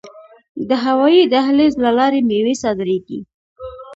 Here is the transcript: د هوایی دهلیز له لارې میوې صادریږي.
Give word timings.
د 0.69 0.71
هوایی 0.85 1.21
دهلیز 1.33 1.73
له 1.83 1.91
لارې 1.97 2.19
میوې 2.29 2.55
صادریږي. 2.63 3.19